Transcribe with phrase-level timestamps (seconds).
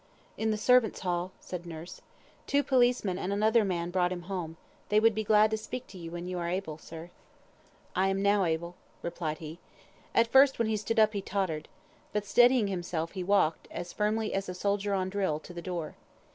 [0.35, 2.01] "In the servants' hall," said nurse.
[2.47, 4.57] "Two policemen and another man brought him home.
[4.89, 7.11] They would be glad to speak to you when you are able, sir."
[7.95, 9.59] "I am able now," replied he.
[10.15, 11.67] At first when he stood up, he tottered.
[12.13, 15.93] But steadying himself, he walked, as firmly as a soldier on drill, to the door.